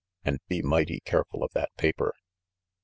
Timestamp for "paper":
1.77-2.15